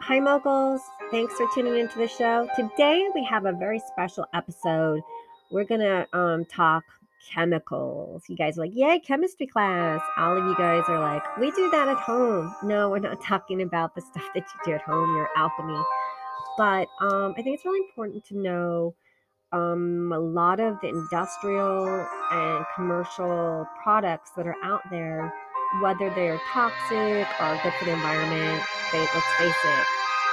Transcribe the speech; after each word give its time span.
Hi, 0.00 0.18
moguls. 0.20 0.80
Thanks 1.10 1.34
for 1.34 1.46
tuning 1.54 1.76
into 1.76 1.98
the 1.98 2.08
show. 2.08 2.48
Today 2.56 3.08
we 3.14 3.24
have 3.24 3.46
a 3.46 3.52
very 3.52 3.80
special 3.80 4.26
episode. 4.34 5.02
We're 5.50 5.64
gonna 5.64 6.06
um, 6.12 6.44
talk 6.44 6.84
chemicals. 7.32 8.24
You 8.28 8.36
guys 8.36 8.58
are 8.58 8.62
like, 8.62 8.72
yay, 8.74 9.00
chemistry 9.00 9.46
class. 9.46 10.00
All 10.16 10.36
of 10.36 10.44
you 10.44 10.54
guys 10.56 10.84
are 10.88 10.98
like, 10.98 11.36
we 11.38 11.50
do 11.52 11.70
that 11.70 11.88
at 11.88 11.98
home. 11.98 12.54
No, 12.62 12.90
we're 12.90 12.98
not 12.98 13.20
talking 13.24 13.62
about 13.62 13.94
the 13.94 14.00
stuff 14.00 14.28
that 14.34 14.44
you 14.44 14.60
do 14.64 14.72
at 14.72 14.82
home, 14.82 15.14
your 15.14 15.28
alchemy. 15.36 15.80
But 16.56 16.88
um, 17.00 17.34
I 17.36 17.42
think 17.42 17.54
it's 17.54 17.64
really 17.64 17.86
important 17.88 18.24
to 18.26 18.38
know 18.38 18.94
um, 19.52 20.12
a 20.12 20.18
lot 20.18 20.60
of 20.60 20.80
the 20.80 20.88
industrial 20.88 22.06
and 22.30 22.64
commercial 22.74 23.66
products 23.82 24.30
that 24.36 24.46
are 24.46 24.56
out 24.62 24.82
there, 24.90 25.32
whether 25.80 26.10
they're 26.10 26.40
toxic 26.52 27.26
or 27.40 27.60
good 27.62 27.72
for 27.78 27.84
the 27.84 27.92
environment, 27.92 28.62
they, 28.92 29.00
let's 29.00 29.34
face 29.38 29.64
it, 29.64 29.86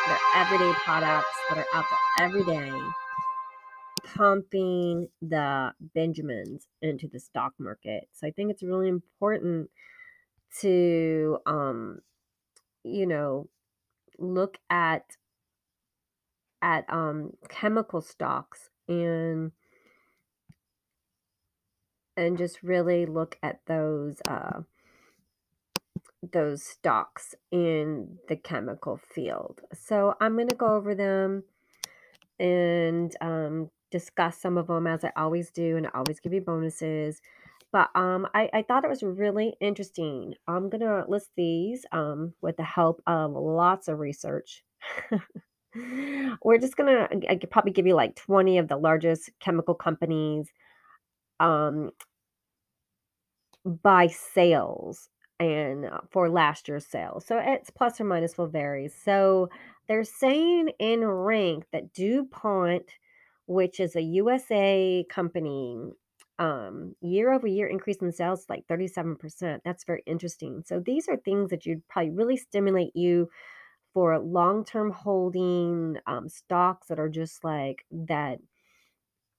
they're 0.08 0.18
everyday 0.36 0.74
products 0.84 1.38
that 1.50 1.58
are 1.58 1.66
out 1.74 1.86
there 1.90 2.26
every 2.26 2.44
day 2.44 2.72
pumping 4.16 5.08
the 5.22 5.72
Benjamins 5.94 6.68
into 6.82 7.08
the 7.08 7.20
stock 7.20 7.54
market. 7.60 8.10
So 8.14 8.28
I 8.28 8.32
think 8.32 8.52
it's 8.52 8.64
really 8.64 8.90
important 8.90 9.70
to, 10.62 11.40
um, 11.46 12.00
you 12.84 13.06
know, 13.06 13.50
look 14.18 14.58
at 14.70 15.04
at 16.62 16.86
um, 16.90 17.32
chemical 17.48 18.02
stocks 18.02 18.70
and 18.88 19.52
and 22.18 22.38
just 22.38 22.62
really 22.62 23.06
look 23.06 23.38
at 23.42 23.62
those 23.66 24.22
uh, 24.28 24.62
those 26.22 26.64
stocks 26.64 27.36
in 27.52 28.18
the 28.28 28.36
chemical 28.36 29.00
field. 29.14 29.62
So 29.74 30.16
I'm 30.20 30.36
going 30.36 30.50
to 30.50 30.56
go 30.56 30.76
over 30.76 30.94
them 30.96 31.44
and 32.40 33.16
um, 33.22 33.70
discuss 33.92 34.38
some 34.38 34.58
of 34.58 34.68
them 34.68 34.88
as 34.88 35.04
I 35.04 35.12
always 35.16 35.52
do, 35.52 35.78
and 35.78 35.88
I 35.88 35.92
always 35.94 36.20
give 36.20 36.34
you 36.34 36.42
bonuses. 36.42 37.22
But 37.72 37.90
um, 37.96 38.28
I, 38.34 38.50
I 38.54 38.62
thought 38.64 38.84
it 38.84 38.90
was 38.90 39.04
really 39.04 39.54
interesting. 39.62 40.34
I'm 40.48 40.70
going 40.70 40.82
to 40.82 41.06
list 41.08 41.30
these 41.38 41.86
um, 41.92 42.34
with 42.42 42.58
the 42.58 42.64
help 42.64 43.02
of 43.06 43.32
lots 43.32 43.88
of 43.88 44.00
research. 44.00 44.64
We're 46.44 46.58
just 46.58 46.76
going 46.76 47.08
to 47.22 47.48
probably 47.48 47.72
give 47.72 47.86
you 47.86 47.94
like 47.94 48.16
20 48.16 48.58
of 48.58 48.68
the 48.68 48.78
largest 48.78 49.30
chemical 49.40 49.76
companies 49.76 50.52
um, 51.40 51.92
by 53.64 54.08
sales 54.08 55.10
and 55.40 55.86
uh, 55.86 56.02
for 56.12 56.30
last 56.30 56.68
year's 56.68 56.86
sales. 56.86 57.26
So 57.26 57.40
it's 57.42 57.70
plus 57.70 58.00
or 58.00 58.04
minus 58.04 58.38
will 58.38 58.48
vary. 58.48 58.90
So 58.90 59.50
they're 59.88 60.04
saying 60.04 60.70
in 60.80 61.06
rank 61.06 61.66
that 61.72 61.94
DuPont, 61.94 62.92
which 63.48 63.80
is 63.80 63.96
a 63.96 64.02
USA 64.02 65.06
company, 65.10 65.92
um, 66.40 66.96
year 67.02 67.34
over 67.34 67.48
year 67.48 67.68
increase 67.68 67.98
in 67.98 68.12
sales 68.12 68.46
like 68.50 68.66
37%. 68.68 69.60
That's 69.66 69.84
very 69.84 70.04
interesting. 70.06 70.64
So 70.66 70.80
these 70.80 71.10
are 71.10 71.18
things 71.18 71.50
that 71.50 71.66
you'd 71.66 71.88
probably 71.88 72.12
really 72.12 72.38
stimulate 72.38 72.96
you 72.96 73.30
for 73.94 74.18
long 74.20 74.64
term 74.64 74.92
holding 74.92 75.98
um, 76.08 76.30
stocks 76.30 76.88
that 76.88 77.00
are 77.00 77.10
just 77.10 77.44
like 77.44 77.86
that 77.92 78.40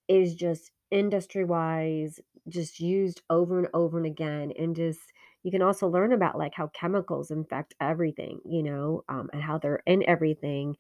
is 0.09 0.34
just 0.34 0.73
industry 0.91 1.45
wise, 1.45 2.21
just 2.48 2.81
used 2.81 3.23
over 3.31 3.59
and 3.59 3.69
over 3.73 3.97
and 3.97 4.06
again. 4.06 4.53
And 4.59 4.75
just 4.77 5.01
you 5.42 5.50
can 5.50 5.62
also 5.62 5.88
learn 5.88 6.12
about 6.12 6.38
like 6.38 6.55
how 6.55 6.69
chemicals 6.69 7.30
infect 7.30 7.74
everything, 7.80 8.41
you 8.44 8.62
know, 8.62 9.05
um, 9.08 9.30
and 9.33 9.42
how 9.42 9.58
they're 9.58 9.82
in 9.86 10.05
everything 10.08 10.77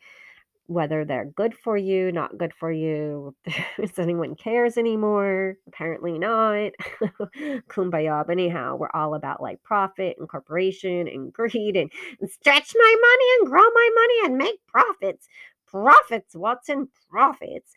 whether 0.66 1.04
they're 1.04 1.24
good 1.24 1.52
for 1.64 1.76
you, 1.76 2.12
not 2.12 2.38
good 2.38 2.52
for 2.54 2.70
you, 2.70 3.34
if 3.78 3.98
anyone 3.98 4.36
cares 4.36 4.78
anymore. 4.78 5.56
Apparently 5.66 6.16
not. 6.18 6.70
Kumbaya. 7.68 8.24
But 8.24 8.32
anyhow, 8.32 8.76
we're 8.76 8.90
all 8.94 9.14
about 9.14 9.42
like 9.42 9.62
profit 9.64 10.16
and 10.18 10.28
corporation 10.28 11.08
and 11.08 11.32
greed 11.34 11.76
and, 11.76 11.90
and 12.20 12.30
stretch 12.30 12.72
my 12.78 12.96
money 13.02 13.26
and 13.40 13.48
grow 13.48 13.62
my 13.74 13.90
money 13.96 14.26
and 14.26 14.38
make 14.38 14.64
profits. 14.68 15.26
Profits, 15.66 16.34
Watson, 16.36 16.88
profits. 17.10 17.72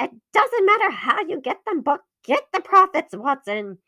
It 0.00 0.10
doesn't 0.32 0.66
matter 0.66 0.90
how 0.90 1.20
you 1.22 1.40
get 1.40 1.58
them, 1.64 1.80
but 1.80 2.00
get 2.24 2.42
the 2.52 2.60
profits, 2.60 3.14
Watson. 3.16 3.78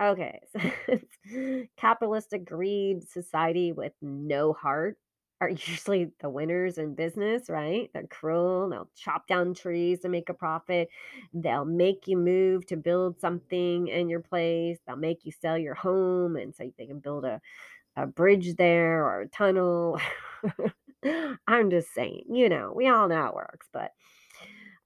Okay, 0.00 0.40
so 0.52 1.64
capitalistic 1.76 2.44
greed 2.44 3.08
society 3.08 3.72
with 3.72 3.92
no 4.00 4.52
heart 4.52 4.98
are 5.40 5.48
usually 5.50 6.10
the 6.20 6.28
winners 6.28 6.78
in 6.78 6.94
business, 6.94 7.48
right? 7.48 7.88
They're 7.94 8.06
cruel. 8.08 8.68
They'll 8.68 8.90
chop 8.96 9.26
down 9.28 9.54
trees 9.54 10.00
to 10.00 10.08
make 10.08 10.28
a 10.28 10.34
profit. 10.34 10.88
They'll 11.32 11.64
make 11.64 12.08
you 12.08 12.16
move 12.16 12.66
to 12.66 12.76
build 12.76 13.20
something 13.20 13.88
in 13.88 14.08
your 14.08 14.20
place. 14.20 14.78
They'll 14.86 14.96
make 14.96 15.24
you 15.24 15.32
sell 15.32 15.56
your 15.58 15.74
home 15.74 16.36
and 16.36 16.54
so 16.54 16.70
they 16.78 16.86
can 16.86 16.98
build 17.00 17.24
a, 17.24 17.40
a 17.96 18.06
bridge 18.06 18.56
there 18.56 19.04
or 19.06 19.22
a 19.22 19.28
tunnel. 19.28 20.00
I'm 21.48 21.70
just 21.70 21.94
saying, 21.94 22.24
you 22.30 22.48
know, 22.48 22.72
we 22.74 22.88
all 22.88 23.08
know 23.08 23.26
it 23.26 23.34
works, 23.34 23.68
but 23.72 23.92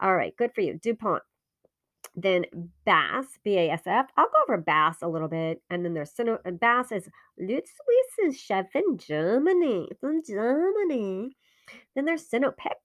all 0.00 0.14
right, 0.14 0.36
good 0.36 0.52
for 0.54 0.60
you. 0.60 0.78
DuPont. 0.82 1.22
Then 2.16 2.46
BASF, 2.86 3.26
B-A-S-F. 3.44 4.06
I'll 4.16 4.24
go 4.24 4.42
over 4.42 4.62
BASF 4.62 5.02
a 5.02 5.08
little 5.08 5.28
bit. 5.28 5.62
And 5.68 5.84
then 5.84 5.92
there's 5.92 6.12
Sino- 6.12 6.34
uh, 6.34 6.38
and 6.46 6.58
BASF 6.58 7.08
is 8.24 8.40
Chef 8.40 8.74
in 8.74 8.96
Germany. 8.96 9.88
In 10.02 10.22
Germany. 10.26 11.36
Then 11.94 12.06
there's 12.06 12.28
Sinopec. 12.28 12.80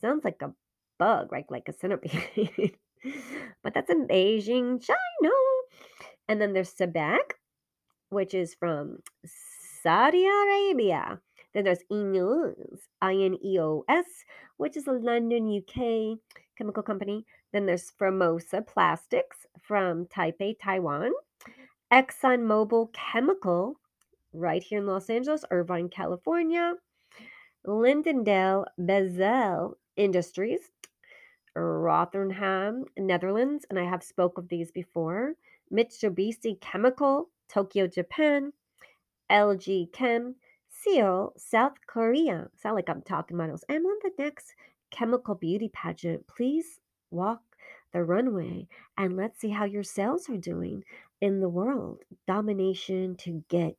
Sounds 0.00 0.24
like 0.24 0.40
a 0.42 0.52
bug, 0.98 1.30
right? 1.30 1.44
Like 1.50 1.68
a 1.68 1.72
centipede. 1.74 2.76
but 3.62 3.74
that's 3.74 3.90
in 3.90 4.08
Beijing, 4.08 4.82
China. 4.82 5.34
And 6.28 6.40
then 6.40 6.54
there's 6.54 6.72
Sabic, 6.74 7.32
which 8.08 8.32
is 8.32 8.54
from 8.54 8.98
Saudi 9.82 10.26
Arabia. 10.26 11.20
Then 11.52 11.64
there's 11.64 11.84
Ineos, 11.92 12.78
I-N-E-O-S, 13.02 14.06
which 14.56 14.76
is 14.76 14.86
a 14.86 14.92
London, 14.92 15.62
UK 15.62 16.18
chemical 16.56 16.82
company. 16.82 17.26
Then 17.54 17.66
there's 17.66 17.92
Formosa 17.92 18.62
Plastics 18.62 19.46
from 19.62 20.06
Taipei, 20.06 20.56
Taiwan. 20.60 21.12
ExxonMobil 21.92 22.92
Chemical, 22.92 23.76
right 24.32 24.60
here 24.60 24.80
in 24.80 24.88
Los 24.88 25.08
Angeles, 25.08 25.44
Irvine, 25.52 25.88
California. 25.88 26.74
Lindendale 27.64 28.64
Basel 28.76 29.78
Industries, 29.96 30.72
Rotterdam, 31.54 32.86
Netherlands, 32.98 33.64
and 33.70 33.78
I 33.78 33.84
have 33.84 34.02
spoke 34.02 34.36
of 34.36 34.48
these 34.48 34.72
before. 34.72 35.34
Mitsubishi 35.72 36.60
Chemical, 36.60 37.28
Tokyo, 37.48 37.86
Japan. 37.86 38.52
LG 39.30 39.92
Chem, 39.92 40.34
Seoul, 40.68 41.32
South 41.36 41.74
Korea. 41.86 42.48
Sound 42.60 42.74
like 42.74 42.88
I'm 42.88 43.02
talking 43.02 43.36
about 43.36 43.50
those. 43.50 43.64
I'm 43.68 43.86
on 43.86 43.98
the 44.02 44.10
next 44.18 44.54
chemical 44.90 45.36
beauty 45.36 45.70
pageant. 45.72 46.26
Please 46.26 46.80
walk 47.10 47.42
the 47.92 48.02
runway 48.02 48.66
and 48.98 49.16
let's 49.16 49.40
see 49.40 49.50
how 49.50 49.64
your 49.64 49.82
sales 49.82 50.28
are 50.28 50.36
doing 50.36 50.84
in 51.20 51.40
the 51.40 51.48
world. 51.48 52.00
Domination 52.26 53.16
to 53.16 53.44
get 53.48 53.76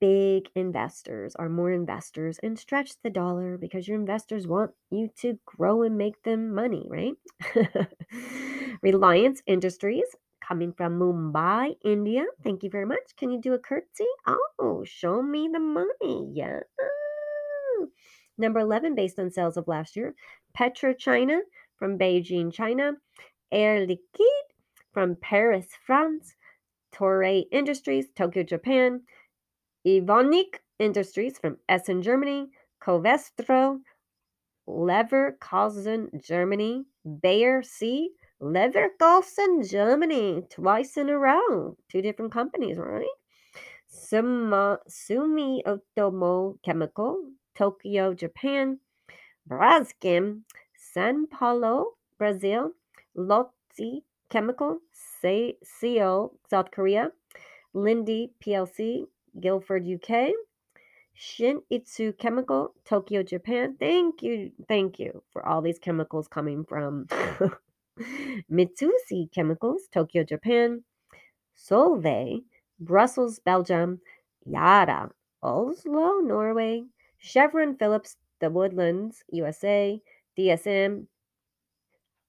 big 0.00 0.48
investors 0.56 1.36
or 1.38 1.48
more 1.48 1.70
investors 1.70 2.40
and 2.42 2.58
stretch 2.58 3.00
the 3.02 3.10
dollar 3.10 3.56
because 3.56 3.86
your 3.86 3.96
investors 3.96 4.48
want 4.48 4.72
you 4.90 5.08
to 5.16 5.38
grow 5.46 5.82
and 5.84 5.96
make 5.96 6.20
them 6.24 6.52
money, 6.52 6.88
right? 6.90 7.14
Reliance 8.82 9.42
Industries 9.46 10.16
coming 10.40 10.72
from 10.72 10.98
Mumbai, 10.98 11.76
India. 11.84 12.24
Thank 12.42 12.64
you 12.64 12.70
very 12.70 12.84
much. 12.84 13.14
Can 13.16 13.30
you 13.30 13.40
do 13.40 13.54
a 13.54 13.58
curtsy? 13.60 14.06
Oh, 14.58 14.82
show 14.84 15.22
me 15.22 15.48
the 15.52 15.60
money. 15.60 16.32
Yeah. 16.34 16.60
Number 18.38 18.58
11, 18.58 18.96
based 18.96 19.20
on 19.20 19.30
sales 19.30 19.56
of 19.56 19.68
last 19.68 19.94
year. 19.94 20.14
PetroChina 20.58 21.38
from 21.82 21.98
Beijing, 21.98 22.52
China. 22.52 22.92
Air 23.50 23.84
Liquide 23.84 24.48
from 24.92 25.16
Paris, 25.20 25.66
France. 25.84 26.36
Toray 26.94 27.42
Industries, 27.50 28.06
Tokyo, 28.14 28.44
Japan. 28.44 29.00
Evonik 29.84 30.60
Industries 30.78 31.38
from 31.38 31.56
Essen, 31.68 32.00
Germany. 32.00 32.46
Covestro, 32.80 33.80
Leverkusen, 34.68 36.24
Germany. 36.24 36.84
Bayer 37.04 37.64
C, 37.64 38.10
Leverkusen, 38.40 39.68
Germany, 39.68 40.44
twice 40.50 40.96
in 40.96 41.08
a 41.08 41.18
row. 41.18 41.76
Two 41.90 42.00
different 42.00 42.30
companies, 42.30 42.78
right? 42.78 43.04
Suma, 43.88 44.78
Sumi 44.86 45.64
Otomo 45.66 46.54
Chemical, 46.62 47.24
Tokyo, 47.56 48.14
Japan. 48.14 48.78
Braskem, 49.50 50.42
San 50.92 51.26
Paulo, 51.26 51.94
Brazil. 52.18 52.72
Lotte 53.14 54.04
Chemical, 54.28 54.78
Seoul, 54.92 56.38
South 56.50 56.70
Korea. 56.70 57.10
Linde 57.74 58.30
PLC, 58.44 59.06
Guildford, 59.40 59.86
UK. 59.88 60.32
Shin-Etsu 61.14 62.12
Chemical, 62.18 62.74
Tokyo, 62.84 63.22
Japan. 63.22 63.76
Thank 63.78 64.22
you, 64.22 64.50
thank 64.68 64.98
you 64.98 65.22
for 65.30 65.46
all 65.46 65.62
these 65.62 65.78
chemicals 65.78 66.28
coming 66.28 66.64
from 66.64 67.06
Mitsubishi 68.50 69.30
Chemicals, 69.32 69.88
Tokyo, 69.92 70.24
Japan. 70.24 70.84
Solvay, 71.56 72.42
Brussels, 72.80 73.38
Belgium. 73.38 74.00
Yara, 74.44 75.10
Oslo, 75.42 76.18
Norway. 76.20 76.84
Chevron 77.18 77.76
Phillips, 77.76 78.16
The 78.40 78.50
Woodlands, 78.50 79.22
USA. 79.30 80.00
DSM, 80.38 81.06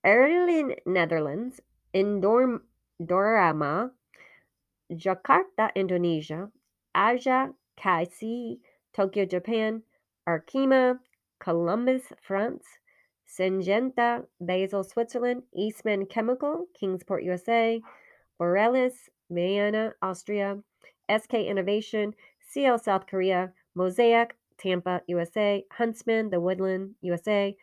Heerlen, 0.06 0.76
Netherlands. 0.86 1.62
Indorama, 1.96 3.92
Jakarta, 4.92 5.70
Indonesia. 5.76 6.50
Aja, 6.94 7.50
KC, 7.80 8.58
Tokyo, 8.94 9.26
Japan. 9.26 9.84
Arkema, 10.28 11.00
Columbus, 11.40 12.04
France. 12.22 12.66
Syngenta, 13.28 14.26
Basel, 14.42 14.84
Switzerland. 14.84 15.44
Eastman 15.56 16.06
Chemical, 16.08 16.66
Kingsport, 16.78 17.24
USA. 17.24 17.82
Borealis, 18.38 19.10
Vienna, 19.30 19.94
Austria. 20.02 20.58
SK 21.10 21.36
Innovation, 21.36 22.14
CL, 22.52 22.80
South 22.80 23.08
Korea. 23.08 23.54
Mosaic, 23.76 24.36
Tampa, 24.58 25.02
USA. 25.08 25.64
Huntsman, 25.72 26.30
The 26.30 26.40
Woodland, 26.40 26.96
USA. 27.02 27.56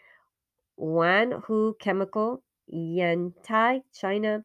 Wanhua 0.80 1.78
Chemical, 1.78 2.42
Yantai, 2.72 3.82
China. 3.92 4.44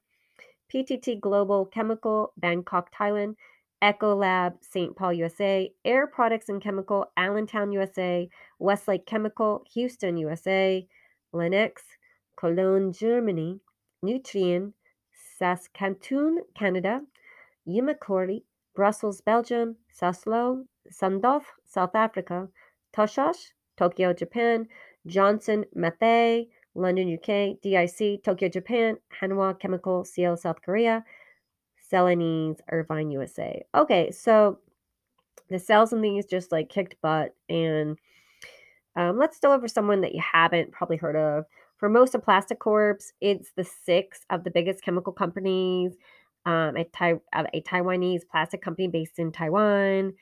PTT 0.74 1.22
Global 1.22 1.66
Chemical, 1.68 2.34
Bangkok, 2.38 2.92
Thailand. 2.92 3.36
Ecolab, 3.82 4.56
St. 4.62 4.96
Paul, 4.96 5.14
USA. 5.14 5.72
Air 5.86 6.08
Products 6.08 6.50
and 6.50 6.62
Chemical, 6.62 7.06
Allentown, 7.18 7.72
USA. 7.72 8.28
Westlake 8.60 9.06
Chemical, 9.06 9.64
Houston, 9.74 10.18
USA. 10.18 10.88
Lennox, 11.32 11.84
Cologne, 12.36 12.92
Germany. 12.92 13.60
Nutrien, 14.04 14.74
Saskatoon, 15.40 16.40
Canada. 16.58 17.02
Umicore, 17.68 18.44
Brussels, 18.76 19.22
Belgium. 19.22 19.76
Sasol, 19.94 20.66
Sandolf, 20.92 21.44
South 21.64 21.96
Africa. 21.96 22.48
Toshash, 22.96 23.52
Tokyo, 23.78 24.14
Japan. 24.14 24.68
Johnson 25.08 25.66
Matthey, 25.74 26.50
London, 26.76 27.14
UK. 27.14 27.62
DIC, 27.62 28.24
Tokyo, 28.24 28.50
Japan. 28.50 28.98
Hanwha 29.22 29.60
Chemical, 29.60 30.04
Seoul, 30.04 30.38
South 30.38 30.62
Korea. 30.62 31.04
Celanese, 31.92 32.60
Irvine, 32.72 33.12
USA. 33.12 33.64
Okay, 33.76 34.12
so 34.12 34.60
the 35.50 35.60
sales 35.60 35.94
in 35.94 36.02
these 36.02 36.26
just 36.26 36.52
like 36.52 36.70
kicked 36.70 36.96
butt. 37.02 37.36
And 37.50 37.98
um, 38.96 39.18
let's 39.18 39.40
go 39.40 39.54
over 39.54 39.68
someone 39.68 40.02
that 40.02 40.16
you 40.16 40.22
haven't 40.22 40.72
probably 40.72 40.98
heard 40.98 41.16
of. 41.16 41.46
Formosa 41.78 42.20
Plastic 42.20 42.60
Corp, 42.60 43.02
it's 43.22 43.52
the 43.56 43.64
sixth 43.64 44.26
of 44.30 44.44
the 44.44 44.52
biggest 44.52 44.84
chemical 44.84 45.14
companies. 45.14 45.94
Um, 46.46 46.78
a, 46.78 46.84
tai- 46.86 47.20
a 47.34 47.62
Taiwanese 47.62 48.22
plastic 48.30 48.62
company 48.62 48.88
based 48.88 49.18
in 49.18 49.32
Taiwan, 49.32 50.14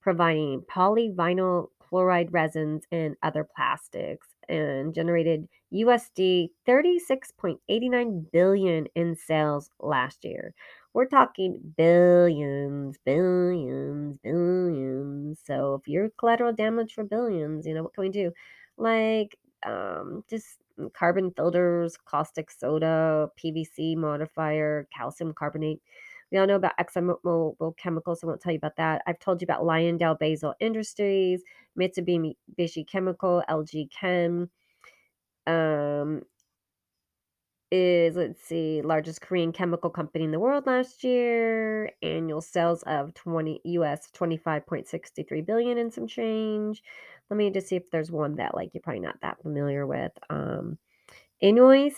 providing 0.00 0.60
polyvinyl 0.62 1.68
chloride 1.80 2.32
resins 2.32 2.84
and 2.92 3.16
other 3.22 3.44
plastics, 3.44 4.28
and 4.48 4.94
generated 4.94 5.48
USD 5.70 6.50
36.89 6.66 8.30
billion 8.32 8.86
in 8.94 9.16
sales 9.16 9.70
last 9.80 10.24
year. 10.24 10.54
We're 10.94 11.06
talking 11.06 11.58
billions, 11.76 12.98
billions, 13.04 14.18
billions. 14.22 15.40
So 15.44 15.74
if 15.74 15.88
you're 15.88 16.10
collateral 16.18 16.52
damage 16.52 16.92
for 16.94 17.04
billions, 17.04 17.66
you 17.66 17.74
know 17.74 17.82
what 17.82 17.94
can 17.94 18.02
we 18.02 18.10
do? 18.10 18.32
Like 18.76 19.36
um, 19.64 20.24
just 20.28 20.58
carbon 20.94 21.30
filters, 21.36 21.96
caustic 22.04 22.50
soda, 22.50 23.28
PVC 23.42 23.96
modifier, 23.96 24.86
calcium 24.96 25.32
carbonate. 25.32 25.80
We 26.32 26.38
all 26.38 26.46
know 26.46 26.56
about 26.56 26.78
ExxonMobil 26.78 27.76
chemicals. 27.76 28.24
I 28.24 28.26
won't 28.26 28.40
tell 28.40 28.52
you 28.52 28.58
about 28.58 28.76
that. 28.76 29.02
I've 29.06 29.18
told 29.18 29.42
you 29.42 29.44
about 29.44 29.64
Lyondell 29.64 30.18
Basel 30.18 30.54
Industries, 30.60 31.42
Mitsubishi 31.78 32.88
Chemical, 32.88 33.42
LG 33.50 33.90
Chem. 33.92 34.50
Um, 35.46 36.22
is 37.72 38.16
let's 38.16 38.42
see, 38.42 38.82
largest 38.82 39.22
Korean 39.22 39.50
chemical 39.50 39.88
company 39.88 40.24
in 40.24 40.30
the 40.30 40.38
world 40.38 40.66
last 40.66 41.02
year. 41.02 41.90
Annual 42.02 42.42
sales 42.42 42.82
of 42.82 43.14
20 43.14 43.60
US 43.64 44.10
25.63 44.12 45.46
billion 45.46 45.78
and 45.78 45.92
some 45.92 46.06
change. 46.06 46.82
Let 47.30 47.38
me 47.38 47.50
just 47.50 47.68
see 47.68 47.76
if 47.76 47.90
there's 47.90 48.10
one 48.10 48.36
that 48.36 48.54
like 48.54 48.74
you're 48.74 48.82
probably 48.82 49.00
not 49.00 49.20
that 49.22 49.42
familiar 49.42 49.86
with. 49.86 50.12
Um 50.28 50.76
Ineos 51.42 51.94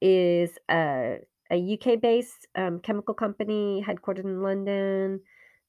is 0.00 0.58
a 0.70 1.18
a 1.50 1.74
UK 1.74 2.00
based 2.00 2.46
um, 2.54 2.80
chemical 2.80 3.14
company 3.14 3.84
headquartered 3.86 4.24
in 4.24 4.42
London. 4.42 5.20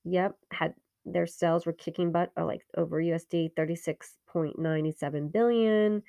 Yep, 0.06 0.36
had 0.51 0.74
their 1.06 1.25
sales 1.25 1.66
were 1.66 1.74
kicking 1.74 2.12
butt 2.12 2.31
or 2.38 2.45
like 2.45 2.62
over 2.78 3.01
USD 3.01 3.54
36.97 3.54 5.31
billion. 5.31 6.04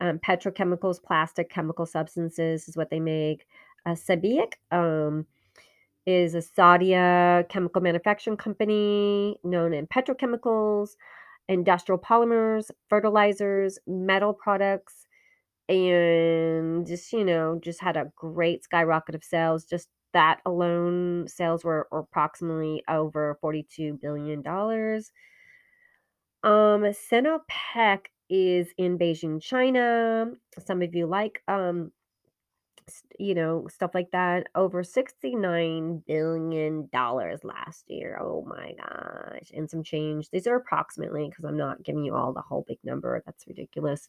Um, 0.00 0.18
petrochemicals, 0.18 1.02
plastic 1.02 1.48
chemical 1.50 1.86
substances 1.86 2.68
is 2.68 2.76
what 2.76 2.90
they 2.90 3.00
make. 3.00 3.46
Uh, 3.86 3.92
Sabic 3.92 4.54
um, 4.72 5.26
is 6.06 6.34
a 6.34 6.42
Saudi 6.42 6.90
chemical 7.48 7.80
manufacturing 7.80 8.36
company 8.36 9.38
known 9.44 9.72
in 9.72 9.86
petrochemicals, 9.86 10.90
industrial 11.48 11.98
polymers, 11.98 12.70
fertilizers, 12.88 13.78
metal 13.86 14.32
products, 14.32 15.06
and 15.68 16.86
just, 16.86 17.12
you 17.12 17.24
know, 17.24 17.58
just 17.62 17.80
had 17.80 17.96
a 17.96 18.10
great 18.16 18.64
skyrocket 18.64 19.14
of 19.14 19.24
sales. 19.24 19.64
Just 19.64 19.88
that 20.12 20.40
alone, 20.46 21.26
sales 21.28 21.64
were, 21.64 21.88
approximately 21.92 22.82
over 22.88 23.38
$42 23.42 24.00
billion. 24.00 24.46
Um, 24.46 25.02
Sinopec 26.82 28.06
is 28.28 28.68
in 28.78 28.98
Beijing, 28.98 29.40
China. 29.42 30.32
Some 30.58 30.82
of 30.82 30.94
you 30.94 31.06
like 31.06 31.42
um 31.48 31.92
you 33.18 33.34
know, 33.34 33.66
stuff 33.68 33.92
like 33.94 34.10
that. 34.12 34.48
Over 34.54 34.82
$69 34.82 36.04
billion 36.06 36.88
last 36.92 37.84
year. 37.88 38.18
Oh 38.20 38.44
my 38.46 38.72
gosh. 38.76 39.50
And 39.54 39.70
some 39.70 39.82
change. 39.82 40.30
These 40.30 40.46
are 40.46 40.56
approximately 40.56 41.28
because 41.28 41.44
I'm 41.44 41.56
not 41.56 41.82
giving 41.82 42.04
you 42.04 42.14
all 42.14 42.32
the 42.32 42.42
whole 42.42 42.64
big 42.66 42.78
number. 42.84 43.22
That's 43.24 43.46
ridiculous. 43.46 44.08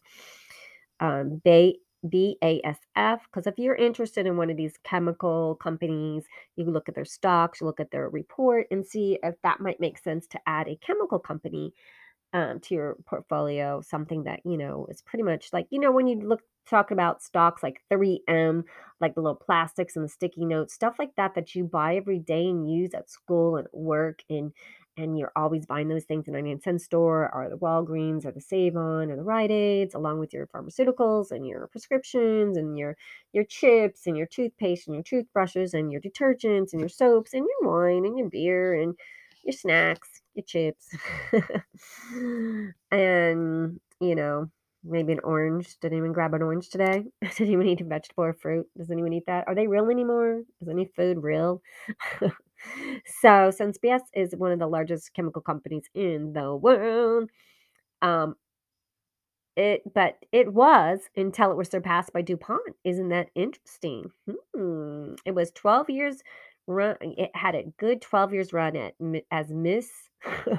Um, 0.99 1.41
Bay 1.43 1.77
BASF. 2.05 3.19
Because 3.25 3.47
if 3.47 3.57
you're 3.57 3.75
interested 3.75 4.25
in 4.27 4.37
one 4.37 4.49
of 4.49 4.57
these 4.57 4.77
chemical 4.83 5.55
companies, 5.55 6.25
you 6.55 6.65
look 6.65 6.87
at 6.89 6.95
their 6.95 7.05
stocks, 7.05 7.61
you 7.61 7.67
look 7.67 7.79
at 7.79 7.91
their 7.91 8.09
report, 8.09 8.67
and 8.71 8.85
see 8.85 9.17
if 9.23 9.35
that 9.43 9.59
might 9.59 9.79
make 9.79 9.97
sense 9.97 10.27
to 10.27 10.39
add 10.47 10.67
a 10.67 10.77
chemical 10.77 11.19
company 11.19 11.73
um, 12.33 12.59
to 12.61 12.75
your 12.75 12.97
portfolio, 13.05 13.81
something 13.81 14.23
that, 14.23 14.41
you 14.45 14.57
know, 14.57 14.87
is 14.89 15.01
pretty 15.01 15.23
much 15.23 15.49
like, 15.53 15.67
you 15.69 15.79
know, 15.79 15.91
when 15.91 16.07
you 16.07 16.19
look, 16.19 16.41
talk 16.67 16.89
about 16.89 17.21
stocks 17.21 17.61
like 17.61 17.81
3M, 17.89 18.63
like 18.99 19.13
the 19.13 19.21
little 19.21 19.35
plastics 19.35 19.95
and 19.95 20.03
the 20.03 20.09
sticky 20.09 20.45
notes, 20.45 20.73
stuff 20.73 20.95
like 20.97 21.11
that, 21.15 21.35
that 21.35 21.53
you 21.53 21.63
buy 21.63 21.95
every 21.95 22.17
day 22.19 22.47
and 22.47 22.69
use 22.69 22.93
at 22.95 23.09
school 23.09 23.55
and 23.57 23.67
work 23.71 24.23
and, 24.29 24.51
and 24.97 25.17
you're 25.17 25.31
always 25.35 25.65
buying 25.65 25.87
those 25.87 26.05
things 26.05 26.27
in 26.27 26.35
a 26.35 26.37
99 26.37 26.61
cent 26.61 26.81
store 26.81 27.29
or 27.33 27.49
the 27.49 27.57
Walgreens 27.57 28.25
or 28.25 28.31
the 28.31 28.41
Save 28.41 28.75
On 28.75 29.11
or 29.11 29.15
the 29.15 29.23
Rite 29.23 29.51
Aids, 29.51 29.93
along 29.93 30.19
with 30.19 30.33
your 30.33 30.47
pharmaceuticals 30.47 31.31
and 31.31 31.45
your 31.45 31.67
prescriptions 31.67 32.57
and 32.57 32.77
your 32.77 32.95
your 33.33 33.43
chips 33.43 34.07
and 34.07 34.17
your 34.17 34.27
toothpaste 34.27 34.87
and 34.87 34.95
your 34.95 35.03
toothbrushes 35.03 35.73
and 35.73 35.91
your 35.91 36.01
detergents 36.01 36.71
and 36.71 36.79
your 36.79 36.89
soaps 36.89 37.33
and 37.33 37.45
your 37.45 37.71
wine 37.71 38.05
and 38.05 38.17
your 38.17 38.29
beer 38.29 38.73
and 38.81 38.95
your 39.43 39.53
snacks, 39.53 40.21
your 40.33 40.43
chips, 40.43 40.89
and 42.91 43.79
you 43.99 44.15
know, 44.15 44.49
maybe 44.83 45.13
an 45.13 45.19
orange. 45.23 45.77
Did 45.81 45.91
anyone 45.91 46.13
grab 46.13 46.33
an 46.33 46.41
orange 46.41 46.69
today? 46.69 47.03
Did 47.21 47.47
anyone 47.47 47.67
eat 47.67 47.81
a 47.81 47.83
vegetable 47.83 48.23
or 48.23 48.33
fruit? 48.33 48.67
Does 48.77 48.91
anyone 48.91 49.13
eat 49.13 49.25
that? 49.27 49.45
Are 49.47 49.55
they 49.55 49.67
real 49.67 49.89
anymore? 49.89 50.41
Is 50.61 50.69
any 50.69 50.85
food 50.95 51.21
real? 51.21 51.61
so, 53.21 53.51
since 53.51 53.77
BS 53.77 54.01
is 54.13 54.35
one 54.35 54.51
of 54.51 54.59
the 54.59 54.67
largest 54.67 55.13
chemical 55.13 55.41
companies 55.41 55.85
in 55.93 56.33
the 56.33 56.55
world, 56.55 57.29
um, 58.01 58.35
it 59.55 59.81
but 59.93 60.17
it 60.31 60.53
was 60.53 60.99
until 61.15 61.51
it 61.51 61.57
was 61.57 61.69
surpassed 61.69 62.13
by 62.13 62.21
DuPont. 62.21 62.75
Isn't 62.83 63.09
that 63.09 63.29
interesting? 63.35 64.11
Hmm. 64.55 65.13
It 65.25 65.33
was 65.33 65.51
12 65.51 65.89
years 65.89 66.23
run 66.67 66.97
it 67.01 67.31
had 67.35 67.55
a 67.55 67.63
good 67.77 68.01
12 68.01 68.33
years 68.33 68.53
run 68.53 68.75
at 68.75 68.95
as 69.31 69.51
Miss 69.51 69.89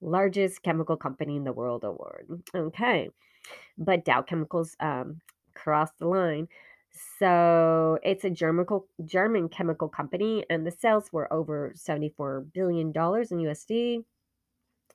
largest 0.00 0.62
chemical 0.62 0.96
company 0.96 1.36
in 1.36 1.44
the 1.44 1.52
world 1.52 1.84
award. 1.84 2.26
Okay. 2.54 3.10
But 3.78 4.04
Dow 4.04 4.22
Chemicals 4.22 4.76
um, 4.80 5.20
crossed 5.54 5.98
the 5.98 6.06
line. 6.06 6.48
So 7.18 7.98
it's 8.02 8.24
a 8.24 8.30
German, 8.30 8.66
German 9.04 9.48
chemical 9.48 9.88
company, 9.88 10.44
and 10.50 10.66
the 10.66 10.70
sales 10.70 11.12
were 11.12 11.32
over 11.32 11.72
$74 11.76 12.52
billion 12.52 12.88
in 12.88 12.92
USD. 12.92 14.04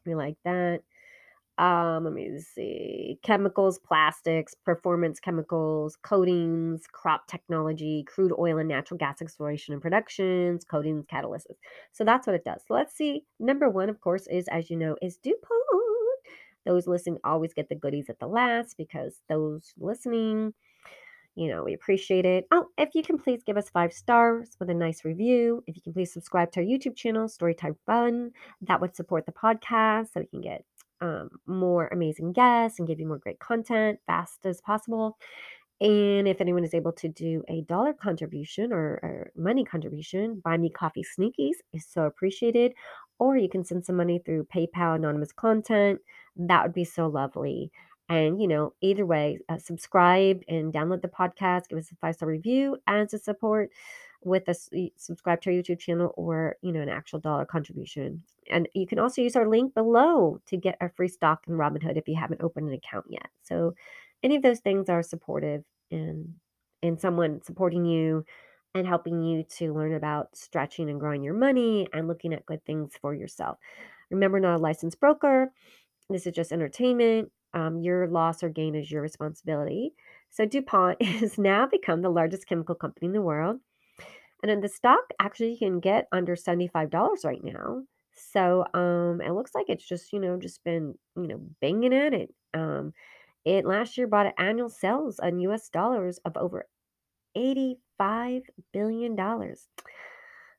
We 0.06 0.16
like 0.16 0.38
that. 0.46 0.82
Um, 1.58 2.04
let 2.04 2.14
me 2.14 2.40
see. 2.40 3.20
Chemicals, 3.24 3.80
plastics, 3.80 4.54
performance 4.54 5.20
chemicals, 5.20 5.98
coatings, 6.04 6.84
crop 6.92 7.28
technology, 7.28 8.04
crude 8.04 8.32
oil 8.38 8.60
and 8.60 8.70
natural 8.70 9.00
gas 9.00 9.22
exploration 9.22 9.74
and 9.74 9.82
productions, 9.82 10.64
coatings, 10.64 11.06
catalysts. 11.12 11.48
So 11.94 12.04
that's 12.04 12.28
what 12.28 12.36
it 12.36 12.44
does. 12.46 12.62
So 12.68 12.76
let's 12.76 12.96
see. 12.96 13.24
Number 13.40 13.70
one, 13.70 13.90
of 13.90 14.00
course, 14.02 14.28
is 14.28 14.48
as 14.50 14.70
you 14.70 14.78
know, 14.78 14.96
is 15.02 15.18
DuPont. 15.18 15.62
Those 16.66 16.86
listening 16.86 17.18
always 17.24 17.54
get 17.54 17.70
the 17.70 17.76
goodies 17.76 18.10
at 18.10 18.20
the 18.20 18.28
last 18.28 18.76
because 18.78 19.22
those 19.30 19.74
listening 19.80 20.54
you 21.38 21.48
know, 21.48 21.64
we 21.64 21.76
appreciate 21.76 22.26
it. 22.26 22.48
Oh, 22.52 22.66
if 22.80 22.90
you 22.96 23.04
can 23.04 23.20
please 23.20 23.44
give 23.46 23.58
us 23.58 23.70
five 23.70 23.94
stars 23.94 24.58
with 24.60 24.72
a 24.72 24.74
nice 24.74 25.06
review. 25.06 25.64
If 25.68 25.76
you 25.76 25.84
can 25.84 25.94
please 25.94 26.12
subscribe 26.12 26.52
to 26.54 26.62
our 26.62 26.66
YouTube 26.66 26.96
channel, 26.96 27.28
Storytime 27.28 27.76
Fun, 27.86 28.32
that 28.62 28.82
would 28.82 28.96
support 28.96 29.28
the 29.28 29.32
podcast 29.34 30.14
so 30.14 30.22
we 30.22 30.26
can 30.26 30.42
get 30.42 30.66
um, 31.00 31.30
more 31.46 31.90
amazing 31.92 32.34
guests 32.34 32.80
and 32.80 32.88
give 32.88 33.00
you 33.00 33.06
more 33.06 33.20
great 33.20 33.38
content 33.38 34.00
fast 34.08 34.40
as 34.46 34.62
possible. 34.62 35.16
And 35.80 36.28
if 36.28 36.42
anyone 36.42 36.64
is 36.64 36.74
able 36.74 36.94
to 36.94 37.08
do 37.08 37.44
a 37.50 37.62
dollar 37.62 37.94
contribution 37.94 38.74
or, 38.74 39.00
or 39.04 39.32
money 39.36 39.64
contribution, 39.64 40.42
buy 40.44 40.58
me 40.58 40.72
coffee 40.72 41.06
sneakies 41.06 41.58
is 41.72 41.86
so 41.86 42.06
appreciated. 42.06 42.74
Or 43.20 43.38
you 43.38 43.48
can 43.48 43.64
send 43.64 43.86
some 43.86 43.96
money 43.96 44.20
through 44.26 44.48
PayPal 44.54 44.96
anonymous 44.96 45.32
content. 45.32 46.00
That 46.36 46.64
would 46.64 46.74
be 46.74 46.84
so 46.84 47.06
lovely. 47.06 47.72
And, 48.10 48.42
you 48.42 48.48
know, 48.48 48.74
either 48.82 49.06
way, 49.06 49.40
uh, 49.50 49.58
subscribe 49.58 50.42
and 50.48 50.74
download 50.74 51.02
the 51.02 51.10
podcast, 51.10 51.68
give 51.70 51.78
us 51.78 51.92
a 51.92 51.96
five 51.96 52.16
star 52.16 52.30
review 52.30 52.78
as 52.88 53.14
a 53.14 53.20
support 53.20 53.72
with 54.24 54.48
us, 54.50 54.70
subscribe 54.96 55.42
to 55.42 55.50
our 55.50 55.56
YouTube 55.56 55.80
channel 55.80 56.14
or, 56.16 56.56
you 56.62 56.72
know, 56.72 56.82
an 56.82 56.90
actual 56.90 57.20
dollar 57.20 57.46
contribution. 57.46 58.24
And 58.50 58.68
you 58.74 58.88
can 58.88 59.00
also 59.00 59.22
use 59.22 59.36
our 59.36 59.48
link 59.48 59.74
below 59.74 60.40
to 60.48 60.58
get 60.58 60.78
a 60.82 60.90
free 60.90 61.10
stock 61.10 61.44
in 61.48 61.56
Robinhood 61.56 61.98
if 61.98 62.08
you 62.08 62.16
haven't 62.16 62.42
opened 62.42 62.70
an 62.70 62.74
account 62.76 63.06
yet. 63.10 63.28
So, 63.44 63.76
any 64.24 64.36
of 64.36 64.42
those 64.42 64.60
things 64.60 64.90
are 64.90 65.04
supportive 65.04 65.64
and 65.92 66.34
and 66.84 67.00
someone 67.00 67.42
supporting 67.42 67.86
you 67.86 68.24
and 68.76 68.88
helping 68.88 69.22
you 69.22 69.44
to 69.44 69.74
learn 69.74 69.94
about 69.94 70.36
stretching 70.36 70.90
and 70.90 71.00
growing 71.00 71.24
your 71.24 71.34
money 71.34 71.88
and 71.94 72.08
looking 72.08 72.34
at 72.34 72.46
good 72.46 72.64
things 72.66 72.94
for 73.02 73.14
yourself. 73.14 73.58
Remember, 74.12 74.40
not 74.40 74.56
a 74.56 74.62
licensed 74.62 75.00
broker. 75.00 75.52
This 76.10 76.28
is 76.28 76.34
just 76.34 76.52
entertainment. 76.54 77.32
Um, 77.58 77.80
your 77.80 78.08
loss 78.08 78.44
or 78.44 78.50
gain 78.50 78.76
is 78.76 78.92
your 78.92 79.02
responsibility. 79.02 79.94
So 80.30 80.46
DuPont 80.46 81.02
has 81.02 81.40
now 81.40 81.66
become 81.66 82.02
the 82.02 82.10
largest 82.10 82.48
chemical 82.48 82.76
company 82.76 83.08
in 83.08 83.14
the 83.14 83.22
world. 83.22 83.60
And 84.44 84.52
in 84.52 84.62
the 84.62 84.70
stock, 84.70 85.02
actually, 85.20 85.54
you 85.54 85.58
can 85.58 85.80
get 85.80 86.08
under 86.12 86.36
$75 86.36 87.26
right 87.26 87.44
now. 87.44 87.82
So 88.14 88.64
um, 88.76 89.22
it 89.22 89.32
looks 89.32 89.56
like 89.56 89.66
it's 89.70 89.88
just, 89.88 90.14
you 90.14 90.20
know, 90.20 90.38
just 90.38 90.64
been, 90.64 90.94
you 91.16 91.28
know, 91.28 91.42
banging 91.60 91.96
at 91.96 92.14
it. 92.14 92.30
Um, 92.54 92.94
it 93.44 93.66
last 93.66 93.98
year 93.98 94.06
brought 94.06 94.34
annual 94.38 94.70
sales 94.70 95.20
in 95.24 95.40
US 95.40 95.70
dollars 95.70 96.20
of 96.26 96.38
over 96.38 96.68
$85 97.36 98.42
billion. 98.72 99.16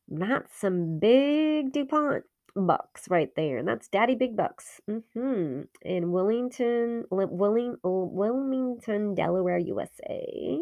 That's 0.09 0.61
some 0.61 0.99
big 0.99 1.73
DuPont 1.73 2.25
bucks 2.67 3.09
right 3.09 3.31
there. 3.37 3.59
And 3.59 3.69
that's 3.69 3.88
daddy 3.88 4.15
big 4.15 4.37
bucks. 4.37 4.81
Mm-hmm. 4.88 5.62
In 5.83 6.05
Willington, 6.07 7.05
Willing, 7.11 7.77
Wilmington, 7.83 9.15
Delaware, 9.15 9.59
USA. 9.59 10.59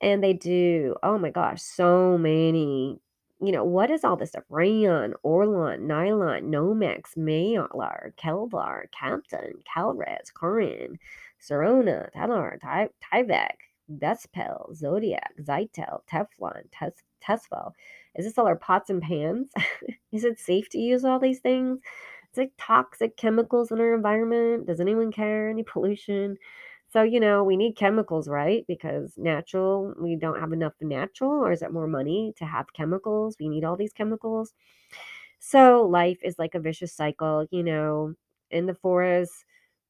And 0.00 0.22
they 0.22 0.32
do, 0.32 0.96
oh 1.02 1.18
my 1.18 1.30
gosh, 1.30 1.62
so 1.62 2.18
many. 2.18 2.98
You 3.40 3.52
know, 3.52 3.64
what 3.64 3.90
is 3.90 4.04
all 4.04 4.16
this 4.16 4.30
stuff? 4.30 4.44
Rayon, 4.48 5.14
Orlon, 5.24 5.80
Nylon, 5.80 6.44
Nomex, 6.44 7.16
Mylar, 7.18 8.14
Kevlar, 8.16 8.84
Kapton, 8.98 9.52
Kalrez, 9.76 10.32
Corian, 10.32 10.96
Talar, 11.42 12.60
Ty- 12.60 12.88
Tyvek, 13.12 13.56
Vespel, 13.90 14.74
Zodiac, 14.74 15.32
Zytel, 15.40 16.00
Teflon, 16.10 16.64
Tes-. 16.72 17.02
Is 18.16 18.24
this 18.24 18.38
all 18.38 18.46
our 18.46 18.56
pots 18.56 18.90
and 18.90 19.02
pans? 19.02 19.50
is 20.12 20.24
it 20.24 20.38
safe 20.38 20.68
to 20.70 20.78
use 20.78 21.04
all 21.04 21.18
these 21.18 21.40
things? 21.40 21.80
It's 22.28 22.38
like 22.38 22.52
toxic 22.58 23.16
chemicals 23.16 23.70
in 23.70 23.80
our 23.80 23.94
environment. 23.94 24.66
Does 24.66 24.80
anyone 24.80 25.12
care? 25.12 25.48
Any 25.48 25.62
pollution? 25.62 26.36
So, 26.92 27.02
you 27.02 27.18
know, 27.18 27.42
we 27.42 27.56
need 27.56 27.76
chemicals, 27.76 28.28
right? 28.28 28.64
Because 28.68 29.14
natural, 29.16 29.94
we 29.98 30.16
don't 30.16 30.38
have 30.40 30.52
enough 30.52 30.74
natural, 30.80 31.30
or 31.32 31.52
is 31.52 31.62
it 31.62 31.72
more 31.72 31.88
money 31.88 32.34
to 32.38 32.44
have 32.44 32.72
chemicals? 32.72 33.36
We 33.40 33.48
need 33.48 33.64
all 33.64 33.76
these 33.76 33.92
chemicals. 33.92 34.54
So, 35.40 35.82
life 35.84 36.18
is 36.22 36.38
like 36.38 36.54
a 36.54 36.60
vicious 36.60 36.92
cycle, 36.92 37.46
you 37.50 37.62
know, 37.62 38.14
in 38.50 38.66
the 38.66 38.74
forest, 38.74 39.44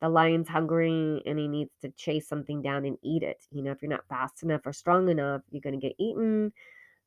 the 0.05 0.11
lion's 0.11 0.49
hungry 0.49 1.23
and 1.25 1.39
he 1.39 1.49
needs 1.49 1.71
to 1.81 1.89
chase 1.93 2.29
something 2.29 2.61
down 2.61 2.85
and 2.85 2.99
eat 3.03 3.23
it. 3.23 3.43
You 3.51 3.63
know, 3.63 3.71
if 3.71 3.81
you're 3.81 3.91
not 3.91 4.07
fast 4.07 4.43
enough 4.43 4.61
or 4.67 4.73
strong 4.75 5.09
enough, 5.09 5.41
you're 5.51 5.63
going 5.63 5.81
to 5.81 5.87
get 5.87 5.97
eaten. 5.99 6.53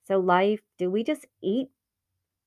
So, 0.07 0.17
life, 0.17 0.61
do 0.79 0.89
we 0.89 1.03
just 1.03 1.27
eat 1.43 1.67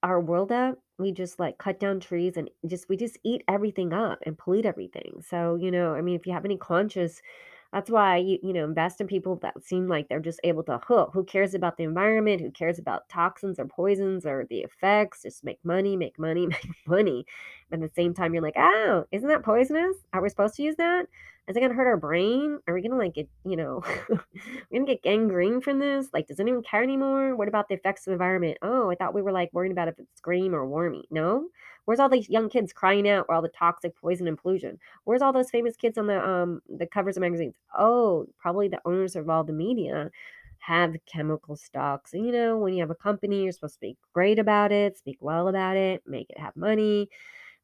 our 0.03 0.21
world 0.21 0.51
up? 0.51 0.77
We 0.99 1.13
just 1.13 1.39
like 1.39 1.59
cut 1.59 1.79
down 1.79 2.01
trees 2.01 2.37
and 2.37 2.51
just, 2.67 2.89
we 2.89 2.97
just 2.97 3.17
eat 3.23 3.45
everything 3.47 3.93
up 3.93 4.19
and 4.27 4.37
pollute 4.37 4.67
everything. 4.67 5.23
So, 5.25 5.55
you 5.55 5.71
know, 5.71 5.95
I 5.95 6.01
mean, 6.01 6.17
if 6.17 6.27
you 6.27 6.33
have 6.33 6.45
any 6.45 6.57
conscious 6.57 7.23
that's 7.73 7.91
why 7.91 8.17
you 8.17 8.39
you 8.43 8.53
know 8.53 8.65
invest 8.65 9.01
in 9.01 9.07
people 9.07 9.37
that 9.43 9.63
seem 9.65 9.89
like 9.89 10.09
they're 10.09 10.21
just 10.21 10.41
able 10.45 10.63
to 10.65 10.81
hook. 10.87 11.11
Who 11.15 11.25
cares 11.25 11.55
about 11.55 11.77
the 11.77 11.85
environment? 11.85 12.41
Who 12.41 12.51
cares 12.51 12.79
about 12.79 13.09
toxins 13.09 13.59
or 13.59 13.67
poisons 13.67 14.27
or 14.27 14.47
the 14.51 14.61
effects? 14.61 15.23
Just 15.23 15.45
make 15.45 15.59
money, 15.65 15.97
make 15.97 16.19
money, 16.19 16.47
make 16.49 16.67
money. 16.87 17.27
But 17.71 17.83
at 17.83 17.91
the 17.91 17.95
same 18.03 18.15
time, 18.15 18.35
you're 18.35 18.43
like, 18.43 18.57
oh, 18.57 19.05
isn't 19.13 19.29
that 19.29 19.45
poisonous? 19.45 19.97
Are 20.13 20.23
we 20.23 20.29
supposed 20.29 20.57
to 20.57 20.63
use 20.63 20.77
that? 20.77 21.07
Is 21.49 21.57
it 21.57 21.61
gonna 21.61 21.75
hurt 21.75 21.87
our 21.89 21.97
brain? 21.97 22.61
Are 22.69 22.75
we 22.75 22.83
gonna 22.83 22.97
like 22.97 23.15
get 23.15 23.29
you 23.45 23.57
know 23.57 23.83
we're 24.09 24.21
gonna 24.73 24.87
get 24.87 25.03
gangrene 25.03 25.61
from 25.61 25.79
this? 25.81 26.09
Like, 26.13 26.29
does 26.29 26.39
anyone 26.41 26.63
care 26.63 26.83
anymore? 26.83 27.35
What 27.35 27.49
about 27.49 27.69
the 27.69 27.75
effects 27.75 28.03
of 28.03 28.07
the 28.07 28.13
environment? 28.13 28.59
Oh, 28.63 28.91
I 28.91 28.95
thought 28.95 29.15
we 29.15 29.23
were 29.23 29.33
like 29.33 29.51
worrying 29.53 29.73
about 29.73 29.89
if 29.89 29.99
it's 29.99 30.21
green 30.21 30.55
or 30.55 30.67
warmy. 30.67 31.03
No, 31.11 31.49
Where's 31.87 31.99
all 31.99 32.09
these 32.09 32.29
young 32.29 32.49
kids 32.49 32.73
crying 32.73 33.09
out 33.09 33.27
for 33.27 33.35
all 33.35 33.43
the 33.43 33.49
toxic 33.49 33.97
poison 33.97 34.29
and 34.29 34.39
pollution? 34.39 34.79
Where's 35.05 35.23
all 35.23 35.33
those 35.33 35.51
famous 35.51 35.77
kids 35.77 35.99
on 35.99 36.07
the 36.07 36.25
um 36.25 36.61
the 36.69 36.87
covers 36.87 37.17
of 37.17 37.23
magazines? 37.23 37.55
Oh, 37.77 38.27
probably 38.39 38.69
the 38.69 38.81
owners 38.85 39.17
of 39.17 39.29
all 39.29 39.43
the 39.43 39.53
media 39.53 40.11
have 40.59 40.95
chemical 41.07 41.57
stocks. 41.57 42.13
You 42.13 42.31
know, 42.33 42.59
when 42.59 42.75
you 42.75 42.81
have 42.81 42.91
a 42.91 42.95
company, 42.95 43.43
you're 43.45 43.53
supposed 43.53 43.75
to 43.75 43.79
speak 43.79 43.97
great 44.13 44.39
about 44.39 44.73
it, 44.73 44.99
speak 44.99 45.19
well 45.21 45.49
about 45.49 45.77
it, 45.77 46.03
make 46.07 46.31
it 46.31 46.39
have 46.39 46.55
money. 46.57 47.09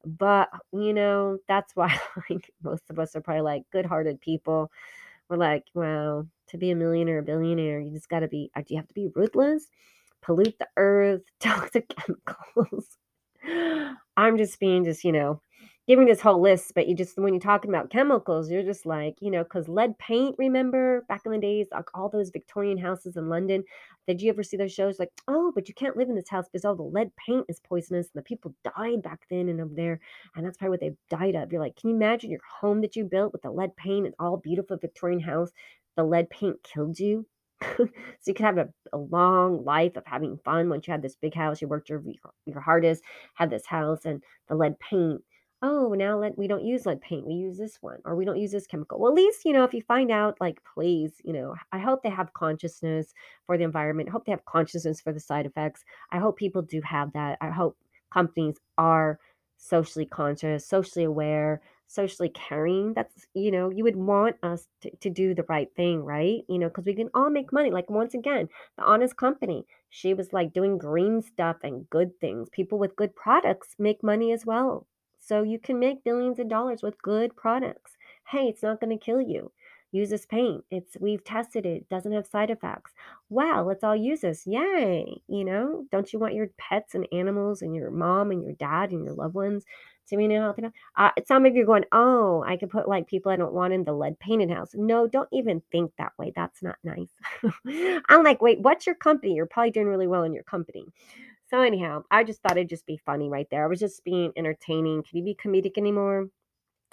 But, 0.07 0.51
you 0.73 0.95
know, 0.95 1.39
that's 1.49 1.77
why 1.77 1.99
like 2.31 2.53
most 2.63 2.85
of 2.91 2.99
us 3.01 3.17
are 3.17 3.23
probably 3.23 3.43
like 3.43 3.65
good-hearted 3.73 4.21
people. 4.23 4.71
We're 5.29 5.37
like, 5.39 5.65
well, 5.75 6.29
to 6.49 6.59
be 6.59 6.71
a 6.71 6.77
millionaire, 6.77 7.17
or 7.17 7.21
a 7.21 7.25
billionaire, 7.25 7.81
you 7.81 7.93
just 7.93 8.09
got 8.09 8.21
to 8.21 8.29
be, 8.29 8.51
uh, 8.57 8.63
do 8.67 8.75
you 8.75 8.79
have 8.81 8.89
to 8.89 8.95
be 8.95 9.09
ruthless? 9.15 9.67
Pollute 10.23 10.59
the 10.59 10.69
earth, 10.77 11.23
toxic 11.41 11.89
chemicals. 11.97 12.99
I'm 14.17 14.39
just 14.39 14.61
being 14.61 14.85
just, 14.85 15.05
you 15.05 15.13
know, 15.13 15.41
giving 15.87 16.07
this 16.07 16.21
whole 16.21 16.41
list, 16.41 16.73
but 16.75 16.89
you 16.89 16.95
just 16.95 17.17
when 17.17 17.33
you're 17.33 17.41
talking 17.41 17.71
about 17.71 17.91
chemicals, 17.91 18.51
you're 18.51 18.63
just 18.63 18.87
like, 18.87 19.17
you 19.21 19.31
know, 19.31 19.45
because 19.45 19.69
lead 19.69 19.97
paint, 19.99 20.35
remember 20.39 21.05
back 21.09 21.23
in 21.25 21.33
the 21.33 21.39
days, 21.39 21.67
like 21.73 21.89
all 21.95 22.09
those 22.09 22.31
Victorian 22.31 22.77
houses 22.77 23.17
in 23.17 23.29
London. 23.29 23.63
Did 24.09 24.21
you 24.21 24.31
ever 24.31 24.43
see 24.43 24.57
those 24.57 24.73
shows? 24.73 24.99
Like, 24.99 25.11
oh, 25.29 25.53
but 25.55 25.69
you 25.69 25.75
can't 25.75 25.97
live 25.97 26.09
in 26.09 26.17
this 26.17 26.29
house 26.29 26.47
because 26.51 26.65
all 26.65 26.75
the 26.75 26.83
lead 26.83 27.11
paint 27.17 27.47
is 27.49 27.61
poisonous 27.61 28.09
and 28.15 28.21
the 28.21 28.25
people 28.25 28.55
died 28.77 29.03
back 29.03 29.21
then 29.31 29.49
and 29.49 29.61
over 29.61 29.75
there. 29.75 30.01
And 30.35 30.45
that's 30.45 30.57
probably 30.57 30.73
what 30.73 30.81
they 30.81 31.17
died 31.17 31.37
of. 31.37 31.53
You're 31.53 31.61
like, 31.61 31.77
can 31.77 31.91
you 31.91 31.97
imagine 31.97 32.31
your 32.31 32.41
home 32.61 32.81
that 32.81 32.97
you 32.97 33.05
built 33.05 33.33
with 33.33 33.43
the 33.43 33.51
lead 33.51 33.77
paint 33.77 34.07
and 34.07 34.15
all 34.19 34.37
beautiful 34.37 34.77
Victorian 34.77 35.21
house? 35.21 35.51
The 35.97 36.05
lead 36.05 36.31
paint 36.31 36.63
killed 36.63 36.99
you. 36.99 37.27
so 37.79 37.89
you 38.27 38.35
could 38.35 38.45
have 38.45 38.59
a, 38.59 38.69
a, 38.93 38.99
long 38.99 39.65
life 39.65 39.97
of 39.97 40.05
having 40.05 40.39
fun 40.45 40.69
once 40.69 40.87
you 40.87 40.93
had 40.93 41.01
this 41.01 41.17
big 41.17 41.33
house 41.33 41.63
you 41.63 41.67
worked 41.67 41.89
your 41.89 42.05
your 42.45 42.61
hardest 42.61 43.03
had 43.33 43.49
this 43.49 43.65
house 43.65 44.05
and 44.05 44.23
the 44.49 44.55
lead 44.55 44.79
paint 44.79 45.23
oh 45.67 45.95
now 45.95 46.19
let 46.19 46.39
we 46.39 46.47
don't 46.47 46.65
use 46.65 46.87
lead 46.87 47.01
paint 47.01 47.27
we 47.27 47.35
use 47.35 47.59
this 47.59 47.79
one 47.81 47.99
or 48.05 48.15
we 48.15 48.25
don't 48.25 48.39
use 48.39 48.53
this 48.53 48.67
chemical. 48.67 49.01
Well 49.01 49.11
at 49.11 49.17
least 49.17 49.45
you 49.45 49.53
know 49.53 49.65
if 49.65 49.75
you 49.75 49.83
find 49.83 50.11
out 50.11 50.37
like 50.41 50.61
please 50.75 51.15
you 51.25 51.33
know 51.33 51.55
i 51.73 51.79
hope 51.79 52.03
they 52.03 52.11
have 52.11 52.33
consciousness 52.35 53.13
for 53.47 53.59
the 53.59 53.65
environment 53.65 54.09
I 54.09 54.13
hope 54.13 54.25
they 54.27 54.33
have 54.33 54.45
consciousness 54.45 55.01
for 55.01 55.13
the 55.13 55.21
side 55.21 55.47
effects. 55.47 55.85
I 56.13 56.19
hope 56.19 56.37
people 56.37 56.63
do 56.63 56.81
have 56.83 57.13
that 57.15 57.39
i 57.41 57.51
hope 57.51 57.77
companies 58.13 58.57
are 58.79 59.19
socially 59.59 60.07
conscious 60.07 60.67
socially 60.69 61.05
aware 61.05 61.61
socially 61.89 62.29
caring. 62.31 62.95
That's 62.95 63.27
you 63.35 63.51
know 63.51 63.71
you 63.71 63.85
would 63.85 63.97
want 63.97 64.37
us 64.43 64.67
to, 64.83 64.91
to 64.97 65.11
do 65.11 65.35
the 65.35 65.45
right 65.49 65.69
thing 65.77 66.03
right? 66.05 66.43
You 66.49 66.59
know 66.59 66.69
because 66.69 66.85
we 66.85 66.95
can 66.95 67.11
all 67.15 67.31
make 67.31 67.53
money. 67.53 67.71
Like 67.71 67.91
once 67.91 68.15
again 68.15 68.49
the 68.77 68.85
honest 68.85 69.17
company 69.17 69.67
she 69.91 70.15
was 70.15 70.33
like 70.33 70.53
doing 70.53 70.79
green 70.79 71.23
stuff 71.23 71.57
and 71.63 71.89
good 71.91 72.19
things. 72.21 72.49
People 72.51 72.79
with 72.79 72.97
good 72.97 73.15
products 73.17 73.75
make 73.79 74.03
money 74.03 74.33
as 74.33 74.45
well 74.45 74.87
so 75.27 75.43
you 75.43 75.59
can 75.59 75.79
make 75.79 76.05
billions 76.05 76.39
of 76.39 76.49
dollars 76.49 76.83
with 76.83 77.01
good 77.03 77.35
products 77.37 77.93
hey 78.31 78.47
it's 78.49 78.63
not 78.63 78.81
going 78.81 78.97
to 78.97 79.05
kill 79.05 79.21
you 79.21 79.51
use 79.93 80.11
this 80.11 80.27
paint 80.27 80.65
it's 80.71 80.97
we've 81.01 81.25
tested 81.25 81.65
it, 81.65 81.69
it 81.83 81.89
doesn't 81.89 82.13
have 82.13 82.27
side 82.27 82.51
effects 82.51 82.93
wow 83.31 83.63
let's 83.65 83.85
all 83.85 83.97
use 83.97 84.21
this 84.21 84.47
yay 84.47 85.21
you 85.29 85.45
know 85.45 85.85
don't 85.93 86.13
you 86.13 86.19
want 86.19 86.35
your 86.35 86.49
pets 86.59 86.95
and 86.95 87.07
animals 87.13 87.63
and 87.63 87.75
your 87.75 87.91
mom 87.91 88.31
and 88.31 88.43
your 88.43 88.53
dad 88.55 88.91
and 88.91 89.05
your 89.05 89.15
loved 89.15 89.35
ones 89.35 89.65
to 90.09 90.17
be 90.17 90.33
healthy. 90.33 90.63
Uh, 90.97 91.11
some 91.27 91.47
of 91.47 91.57
you 91.57 91.63
are 91.63 91.67
going, 91.67 91.85
"Oh, 91.93 92.43
I 92.47 92.57
could 92.57 92.71
put, 92.71 92.89
like, 92.89 93.09
people 93.09 93.33
I 93.33 93.37
don't 93.37 93.53
want 93.53 93.73
in 93.73 93.85
the 93.85 93.93
lead 93.93 94.19
painted 94.21 94.51
house." 94.51 94.71
No, 94.75 95.07
don't 95.09 95.29
even 95.33 95.63
think 95.73 95.93
that 95.99 96.13
way, 96.19 96.33
that's 96.35 96.63
not 96.63 96.77
nice. 96.85 97.11
I'm 98.09 98.23
like, 98.23 98.41
"Wait, 98.41 98.61
what's 98.61 98.87
your 98.87 98.95
company? 98.95 99.35
You're 99.35 99.47
probably 99.47 99.73
doing 99.73 99.89
really 99.89 100.07
well 100.07 100.23
in 100.23 100.33
your 100.33 100.45
company." 100.45 100.87
So 101.49 101.61
anyhow, 101.63 102.03
I 102.11 102.25
just 102.25 102.43
thought 102.43 102.57
it'd 102.57 102.69
just 102.69 102.87
be 102.87 103.01
funny 103.07 103.29
right 103.29 103.47
there. 103.51 103.65
I 103.65 103.69
was 103.69 103.81
just 103.81 104.05
being 104.05 104.33
entertaining. 104.37 105.03
Can 105.03 105.19
you 105.19 105.25
be 105.25 105.35
comedic 105.37 105.79
anymore? 105.79 106.27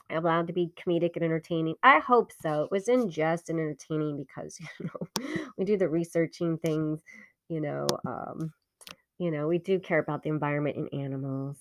I'm 0.10 0.18
allowed 0.26 0.48
to 0.48 0.54
be 0.54 0.72
comedic 0.78 1.16
and 1.16 1.24
entertaining? 1.26 1.76
I 1.84 2.00
hope 2.00 2.32
so. 2.42 2.64
It 2.64 2.72
was 2.72 2.90
in 2.90 3.10
jest 3.10 3.50
and 3.50 3.60
entertaining 3.60 4.18
because, 4.18 4.60
you 4.80 4.88
know, 4.88 5.26
we 5.58 5.66
do 5.66 5.78
the 5.78 5.90
researching 5.90 6.58
things, 6.60 7.02
you 7.50 7.62
know, 7.62 7.88
um, 8.06 8.54
you 9.20 9.32
know, 9.32 9.48
we 9.48 9.60
do 9.60 9.80
care 9.80 10.00
about 10.00 10.24
the 10.24 10.30
environment 10.30 10.78
and 10.78 10.94
animals. 10.94 11.58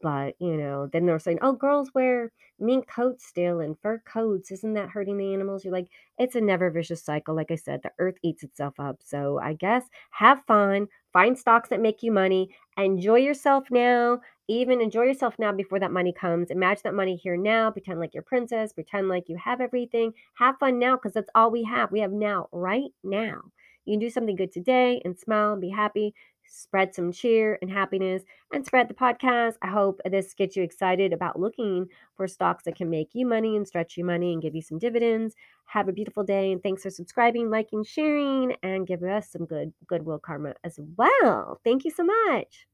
But, 0.00 0.34
you 0.40 0.56
know, 0.56 0.86
then 0.92 1.04
they're 1.06 1.18
saying, 1.18 1.40
"Oh, 1.42 1.52
girls 1.52 1.92
wear 1.94 2.32
mink 2.58 2.86
coats 2.88 3.26
still 3.26 3.60
and 3.60 3.78
fur 3.80 3.98
coats. 4.00 4.50
Isn't 4.50 4.74
that 4.74 4.88
hurting 4.90 5.18
the 5.18 5.34
animals?" 5.34 5.64
You're 5.64 5.74
like, 5.74 5.88
it's 6.18 6.36
a 6.36 6.40
never 6.40 6.70
vicious 6.70 7.02
cycle. 7.04 7.34
Like 7.34 7.50
I 7.50 7.56
said, 7.56 7.82
the 7.82 7.92
earth 7.98 8.16
eats 8.22 8.42
itself 8.44 8.74
up. 8.80 9.02
So 9.02 9.38
I 9.38 9.52
guess 9.54 9.84
have 10.12 10.42
fun, 10.46 10.88
find 11.14 11.38
stocks 11.38 11.70
that 11.70 11.80
make 11.80 12.02
you 12.02 12.12
money, 12.12 12.50
enjoy 12.76 13.16
yourself 13.20 13.64
now, 13.70 14.20
even 14.48 14.82
enjoy 14.82 15.04
yourself 15.04 15.34
now 15.38 15.52
before 15.52 15.80
that 15.80 15.92
money 15.92 16.12
comes. 16.12 16.50
Imagine 16.50 16.82
that 16.84 16.94
money 16.94 17.16
here 17.16 17.38
now, 17.38 17.70
pretend 17.70 18.00
like 18.00 18.12
you're 18.14 18.22
princess, 18.22 18.74
pretend 18.74 19.08
like 19.08 19.30
you 19.30 19.38
have 19.38 19.62
everything. 19.62 20.12
Have 20.38 20.58
fun 20.58 20.78
now 20.78 20.96
because 20.96 21.14
that's 21.14 21.30
all 21.34 21.50
we 21.50 21.64
have. 21.64 21.92
We 21.92 22.00
have 22.00 22.12
now, 22.12 22.48
right 22.52 22.90
now. 23.02 23.40
You 23.86 23.94
can 23.94 24.00
do 24.00 24.10
something 24.10 24.36
good 24.36 24.52
today 24.52 25.00
and 25.04 25.18
smile 25.18 25.52
and 25.52 25.60
be 25.62 25.70
happy. 25.70 26.14
Spread 26.54 26.94
some 26.94 27.10
cheer 27.12 27.58
and 27.60 27.70
happiness 27.70 28.22
and 28.52 28.64
spread 28.64 28.88
the 28.88 28.94
podcast. 28.94 29.54
I 29.62 29.68
hope 29.68 30.00
this 30.04 30.34
gets 30.34 30.56
you 30.56 30.62
excited 30.62 31.12
about 31.12 31.38
looking 31.38 31.88
for 32.16 32.28
stocks 32.28 32.64
that 32.64 32.76
can 32.76 32.90
make 32.90 33.10
you 33.12 33.26
money 33.26 33.56
and 33.56 33.66
stretch 33.66 33.96
you 33.96 34.04
money 34.04 34.32
and 34.32 34.40
give 34.40 34.54
you 34.54 34.62
some 34.62 34.78
dividends. 34.78 35.34
Have 35.66 35.88
a 35.88 35.92
beautiful 35.92 36.22
day 36.22 36.52
and 36.52 36.62
thanks 36.62 36.82
for 36.82 36.90
subscribing, 36.90 37.50
liking, 37.50 37.82
sharing, 37.84 38.54
and 38.62 38.86
give 38.86 39.02
us 39.02 39.30
some 39.30 39.46
good 39.46 39.72
goodwill 39.86 40.18
karma 40.18 40.54
as 40.62 40.78
well. 40.96 41.60
Thank 41.64 41.84
you 41.84 41.90
so 41.90 42.04
much. 42.04 42.66